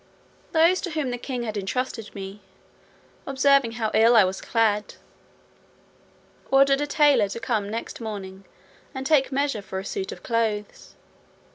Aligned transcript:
Those 0.51 0.81
to 0.81 0.89
whom 0.89 1.11
the 1.11 1.19
king 1.19 1.43
had 1.43 1.55
entrusted 1.57 2.15
me, 2.15 2.41
observing 3.27 3.73
how 3.73 3.91
ill 3.93 4.15
I 4.15 4.23
was 4.23 4.41
clad, 4.41 4.95
ordered 6.49 6.81
a 6.81 6.87
tailor 6.87 7.29
to 7.29 7.39
come 7.39 7.69
next 7.69 8.01
morning, 8.01 8.45
and 8.95 9.05
take 9.05 9.31
measure 9.31 9.61
for 9.61 9.77
a 9.77 9.85
suit 9.85 10.11
of 10.11 10.23
clothes. 10.23 10.95